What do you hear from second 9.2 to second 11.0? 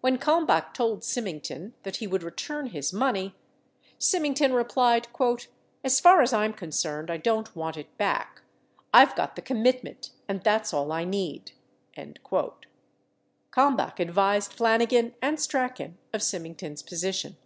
the commitment, and that's all